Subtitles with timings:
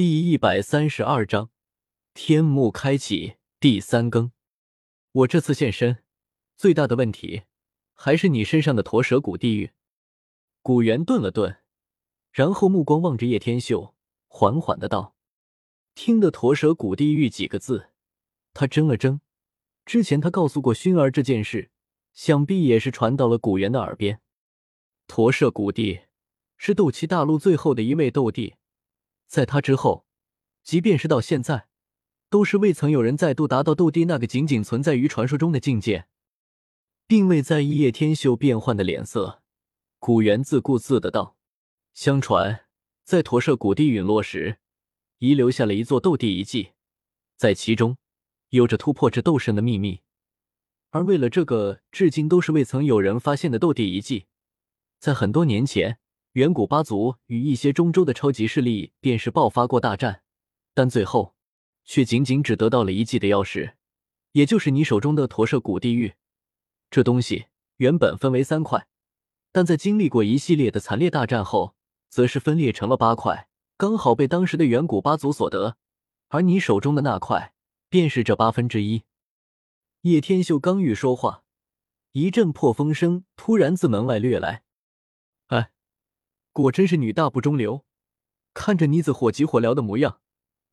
[0.00, 1.50] 第一百三十二章
[2.14, 4.32] 天幕开启第三更。
[5.12, 6.02] 我这次现身，
[6.56, 7.42] 最大的问题
[7.92, 9.72] 还是你身上的驼蛇谷地狱。
[10.62, 11.58] 古元顿了顿，
[12.32, 13.94] 然后目光望着叶天秀，
[14.26, 15.14] 缓缓的道
[15.94, 17.90] ：“听得‘驼蛇谷地狱’几个字，
[18.54, 19.20] 他怔了怔。
[19.84, 21.70] 之前他告诉过熏儿这件事，
[22.14, 24.22] 想必也是传到了古元的耳边。
[25.06, 26.00] 驼蛇谷地
[26.56, 28.54] 是斗气大陆最后的一位斗帝。”
[29.30, 30.04] 在他之后，
[30.64, 31.68] 即便是到现在，
[32.28, 36.08] 都是未曾有人再度达到斗帝那个仅仅存在于传说中的境界，
[37.06, 39.40] 并未在意叶天秀变幻的脸色。
[40.00, 41.36] 古元自顾自的道
[41.94, 42.66] ：“相传，
[43.04, 44.58] 在驼舍古地陨落时，
[45.18, 46.72] 遗留下了一座斗帝遗迹，
[47.36, 47.98] 在其中
[48.48, 50.00] 有着突破至斗圣的秘密。
[50.90, 54.26] 而为了这个至今都是未曾有人发现的斗帝遗迹，
[54.98, 55.98] 在很多年前。”
[56.32, 60.22] 远古八族与一些中州的超级势力便是爆发过大战，
[60.74, 61.34] 但最后
[61.84, 63.74] 却仅仅只得到了一记的钥匙，
[64.32, 66.14] 也就是你手中的驼舍古地狱。
[66.88, 67.46] 这东西
[67.78, 68.86] 原本分为三块，
[69.50, 71.74] 但在经历过一系列的惨烈大战后，
[72.08, 75.76] 则是分裂成了八块，刚好被当时的远古八族所得。
[76.28, 77.54] 而你手中的那块，
[77.88, 79.02] 便是这八分之一。
[80.02, 81.42] 叶天秀刚欲说话，
[82.12, 84.62] 一阵破风声突然自门外掠来。
[85.48, 85.72] 哎
[86.52, 87.84] 果真是女大不中留，
[88.52, 90.20] 看着妮子火急火燎的模样，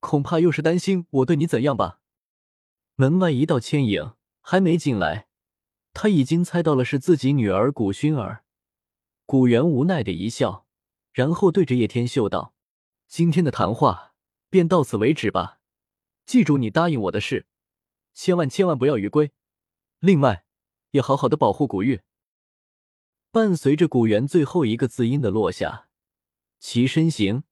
[0.00, 2.00] 恐怕又是担心我对你怎样吧？
[2.96, 5.28] 门外一道倩影还没进来，
[5.92, 8.44] 他已经猜到了是自己女儿古薰儿。
[9.24, 10.66] 古元无奈的一笑，
[11.12, 12.52] 然后对着叶天秀道
[13.06, 14.14] ：“今天的谈话
[14.48, 15.60] 便到此为止吧，
[16.26, 17.46] 记住你答应我的事，
[18.12, 19.30] 千万千万不要违规。
[20.00, 20.44] 另外，
[20.90, 22.00] 也好好的保护古玉。”
[23.32, 25.88] 伴随着古元最后一个字音的落下，
[26.58, 27.44] 其身形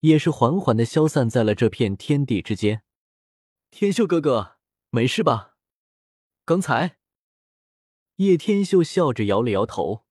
[0.00, 2.82] 也是缓缓的消散在了这片天地之间。
[3.70, 4.58] 天秀哥哥，
[4.90, 5.56] 没事吧？
[6.44, 6.98] 刚才，
[8.16, 10.04] 叶天秀笑着摇了摇头，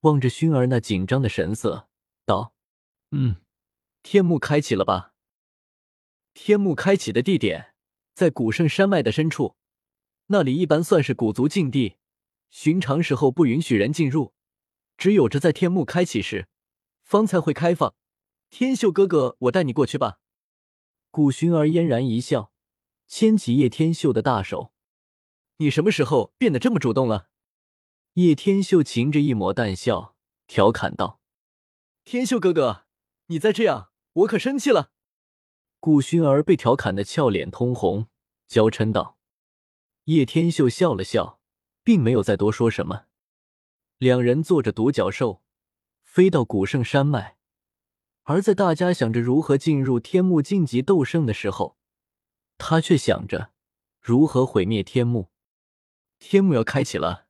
[0.00, 1.90] 望着熏儿那紧张的神色，
[2.24, 2.54] 道
[3.12, 3.36] ：“嗯，
[4.02, 5.12] 天幕开启了吧？
[6.32, 7.74] 天幕开启的地点
[8.14, 9.56] 在古圣山脉的深处，
[10.28, 11.96] 那里一般算是古族禁地。”
[12.52, 14.34] 寻常时候不允许人进入，
[14.98, 16.48] 只有着在天幕开启时，
[17.02, 17.94] 方才会开放。
[18.50, 20.20] 天秀哥哥，我带你过去吧。
[21.10, 22.52] 古寻儿嫣然一笑，
[23.08, 24.74] 牵起叶天秀的大手。
[25.56, 27.30] 你什么时候变得这么主动了？
[28.12, 30.14] 叶天秀噙着一抹淡笑，
[30.46, 31.20] 调侃道
[32.04, 32.84] ：“天秀哥哥，
[33.28, 34.92] 你再这样，我可生气了。”
[35.80, 38.08] 古寻儿被调侃的俏脸通红，
[38.46, 39.16] 娇嗔道
[40.04, 41.40] ：“叶天秀笑了笑。”
[41.84, 43.06] 并没有再多说什么，
[43.98, 45.42] 两人坐着独角兽
[46.02, 47.36] 飞到古圣山脉，
[48.22, 51.76] 而在大家想着如何进入天幕晋级斗圣的时候，
[52.58, 53.52] 他却想着
[54.00, 55.30] 如何毁灭天幕。
[56.18, 57.26] 天幕要开启了，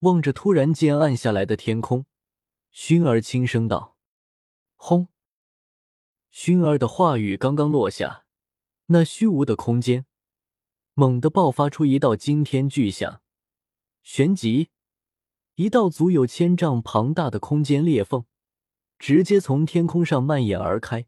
[0.00, 2.06] 望着突然间暗下来的天空，
[2.72, 3.98] 薰儿轻声道
[4.76, 5.08] ：“轰！”
[6.32, 8.24] 薰儿的话语刚刚落下，
[8.86, 10.06] 那虚无的空间。
[10.98, 13.22] 猛地爆发出一道惊天巨响，
[14.02, 14.70] 旋即，
[15.54, 18.24] 一道足有千丈庞大的空间裂缝
[18.98, 21.06] 直接从天空上蔓延而开，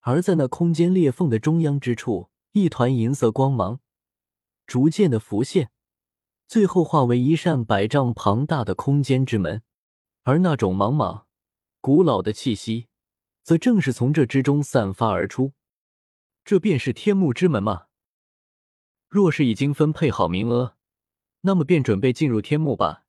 [0.00, 3.80] 而在那空间裂缝的中央之处，一团银色光芒
[4.66, 5.70] 逐渐的浮现，
[6.46, 9.62] 最后化为一扇百丈庞大的空间之门，
[10.24, 11.26] 而那种莽莽
[11.80, 12.88] 古老的气息，
[13.42, 15.54] 则正是从这之中散发而出。
[16.44, 17.86] 这便是天幕之门吗？
[19.12, 20.74] 若是已经分配好名额，
[21.42, 23.04] 那么便准备进入天幕吧。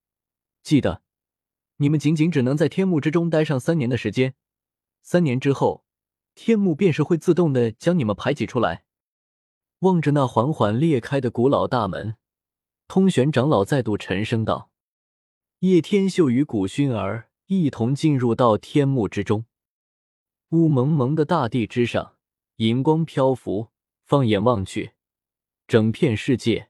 [0.62, 1.02] 记得，
[1.78, 4.36] 你们仅仅只能在天幕之中待上三年的时间。
[5.02, 5.86] 三年之后，
[6.36, 8.84] 天幕便是会自动的将你们排挤出来。
[9.80, 12.18] 望着那缓缓裂开的古老大门，
[12.90, 14.70] 通玄长老再度沉声道
[15.60, 19.46] ：“叶天秀与古薰儿一同进入到天幕之中。
[20.50, 22.18] 雾蒙蒙的大地之上，
[22.58, 23.70] 银光漂浮，
[24.04, 24.92] 放眼望去。”
[25.68, 26.70] 整片世界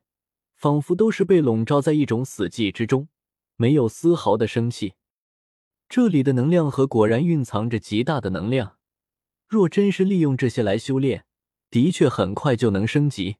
[0.55, 3.09] 仿佛都是被笼罩在一种死寂之中，
[3.55, 4.93] 没有丝毫的生气。
[5.89, 8.77] 这里的能量核果然蕴藏着极大的能量，
[9.47, 11.25] 若真是利用这些来修炼，
[11.69, 13.37] 的确很快就能升级。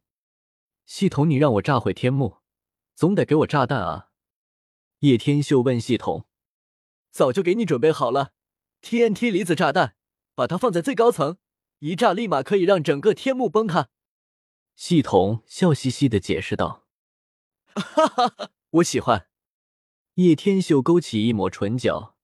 [0.86, 2.38] 系统，你让我炸毁天幕，
[2.94, 4.10] 总得给我炸弹啊！
[5.00, 6.26] 叶天秀问系统
[7.10, 8.34] ：“早就给你准备好了
[8.82, 9.96] ，TNT 离子炸弹，
[10.36, 11.38] 把它放在最高层，
[11.80, 13.90] 一炸立马可以让整个天幕崩塌。”
[14.76, 16.86] 系统笑嘻嘻的解释道
[17.76, 19.28] ：“哈哈哈，我喜欢。”
[20.16, 22.16] 叶天秀勾起一抹唇角，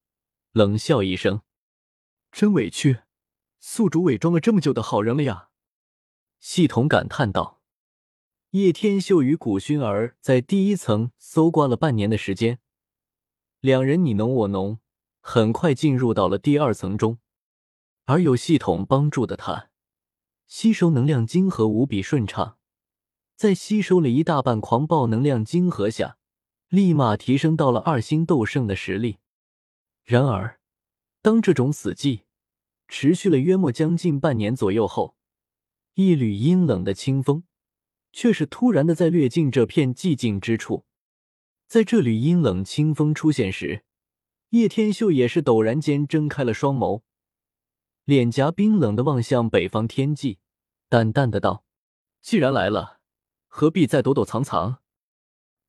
[0.52, 1.42] 冷笑一声
[2.32, 3.02] ：“真委屈，
[3.60, 5.50] 宿主伪装了这么久的好人了呀！
[6.40, 7.62] 系统感叹道。
[8.52, 12.60] 叶天秀与古薰儿在第一层搜刮了半年的时间，
[13.60, 14.80] 两人你侬我侬，
[15.20, 17.20] 很快进入到了第二层中。
[18.06, 19.70] 而有系统帮助的他，
[20.50, 22.58] 吸收能量晶核无比顺畅，
[23.36, 26.18] 在吸收了一大半狂暴能量晶核下，
[26.70, 29.20] 立马提升到了二星斗圣的实力。
[30.04, 30.60] 然而，
[31.22, 32.22] 当这种死寂
[32.88, 35.16] 持续了约莫将近半年左右后，
[35.94, 37.44] 一缕阴冷的清风
[38.12, 40.84] 却是突然的在掠进这片寂静之处。
[41.68, 43.84] 在这缕阴冷清风出现时，
[44.50, 47.04] 叶天秀也是陡然间睁开了双眸。
[48.10, 50.40] 脸颊冰冷的望向北方天际，
[50.90, 51.64] 淡淡的道
[52.22, 53.02] ：“既然来了，
[53.46, 54.80] 何必再躲躲藏藏？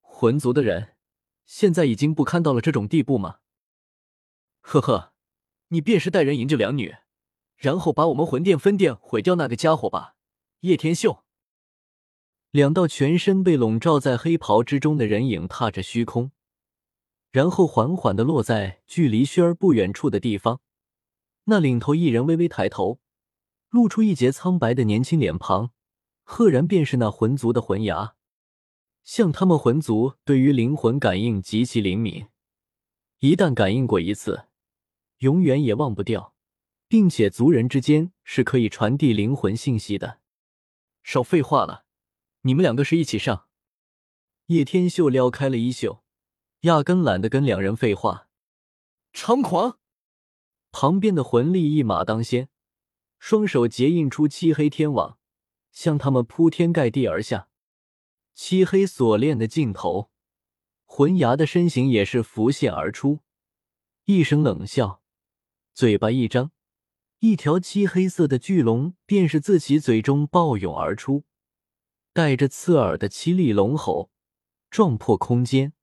[0.00, 0.96] 魂族的人
[1.44, 3.40] 现在已经不堪到了这种地步吗？”
[4.62, 5.12] 呵呵，
[5.68, 6.96] 你便是带人迎着两女，
[7.58, 10.14] 然后把我们魂殿分殿毁掉那个家伙吧，
[10.60, 11.22] 叶天秀。
[12.50, 16.32] 两道全身被笼罩在黑袍之中的人影踏着虚空，
[17.32, 20.62] 然后缓缓的落在距离轩儿不远处的地方。
[21.50, 23.00] 那领头一人微微抬头，
[23.70, 25.72] 露出一截苍白的年轻脸庞，
[26.22, 28.14] 赫然便是那魂族的魂牙。
[29.02, 32.28] 像他们魂族对于灵魂感应极其灵敏，
[33.18, 34.44] 一旦感应过一次，
[35.18, 36.36] 永远也忘不掉，
[36.86, 40.20] 并且族人之间是可以传递灵魂信息的。
[41.02, 41.84] 少废话了，
[42.42, 43.48] 你们两个是一起上。
[44.46, 46.04] 叶天秀撩开了衣袖，
[46.60, 48.28] 压根懒得跟两人废话，
[49.12, 49.79] 猖狂。
[50.72, 52.48] 旁边的魂力一马当先，
[53.18, 55.18] 双手结印出漆黑天网，
[55.72, 57.48] 向他们铺天盖地而下。
[58.34, 60.10] 漆黑锁链的尽头，
[60.84, 63.20] 魂牙的身形也是浮现而出，
[64.04, 65.02] 一声冷笑，
[65.74, 66.52] 嘴巴一张，
[67.18, 71.24] 一条漆黑色的巨龙便是自其嘴中暴涌而出，
[72.12, 74.10] 带着刺耳的凄厉龙吼，
[74.70, 75.74] 撞破空间，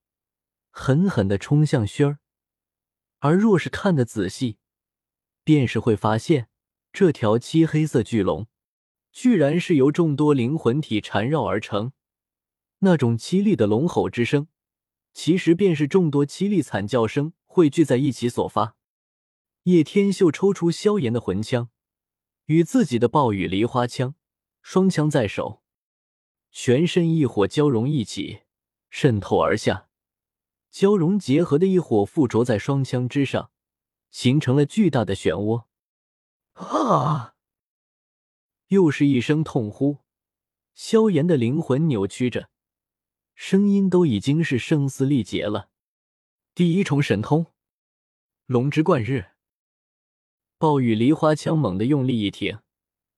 [0.72, 2.20] 狠狠的冲向轩儿。
[3.20, 4.58] 而若是看得仔细，
[5.48, 6.50] 便是会发现，
[6.92, 8.48] 这条漆黑色巨龙，
[9.14, 11.94] 居然是由众多灵魂体缠绕而成。
[12.80, 14.50] 那种凄厉的龙吼之声，
[15.14, 18.76] 其实便是众多凄厉惨叫声汇聚在一起所发。
[19.64, 21.70] 叶天秀抽出萧炎的魂枪，
[22.48, 24.16] 与自己的暴雨梨花枪，
[24.62, 25.64] 双枪在手，
[26.52, 28.42] 全身异火交融一起，
[28.90, 29.88] 渗透而下，
[30.70, 33.50] 交融结合的异火附着在双枪之上。
[34.10, 35.66] 形成了巨大的漩涡，
[36.54, 37.36] 啊！
[38.68, 40.00] 又是一声痛呼，
[40.74, 42.50] 萧炎的灵魂扭曲着，
[43.36, 45.70] 声音都已经是声嘶力竭了。
[46.54, 47.48] 第一重神通，
[48.46, 49.32] 龙之贯日。
[50.58, 52.60] 暴雨梨花枪猛地用力一挺，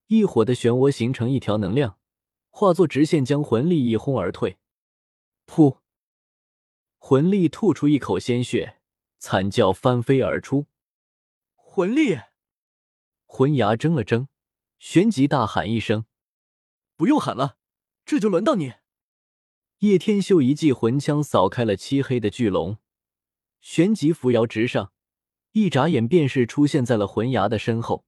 [0.07, 1.97] 一火的漩涡形成一条能量，
[2.50, 4.57] 化作直线将魂力一轰而退。
[5.47, 5.77] 噗！
[6.97, 8.81] 魂力吐出一口鲜血，
[9.19, 10.68] 惨叫翻飞而出。
[11.80, 12.20] 魂力，
[13.26, 14.28] 魂牙怔了怔，
[14.80, 16.04] 旋即大喊一声
[16.98, 17.56] ：“不用喊了，
[18.04, 18.74] 这就轮到你！”
[19.80, 22.80] 叶天秀一记魂枪扫开了漆黑的巨龙，
[23.62, 24.92] 旋即扶摇直上，
[25.54, 28.06] 一眨眼便是出现在了魂牙的身后。